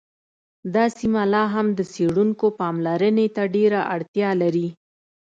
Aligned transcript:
دا 0.73 0.85
سیمه 0.97 1.23
لا 1.33 1.43
هم 1.53 1.67
د 1.77 1.79
څیړونکو 1.93 2.45
پاملرنې 2.59 3.27
ته 3.35 3.43
ډېره 3.55 3.79
اړتیا 3.95 4.29
لري 4.41 4.67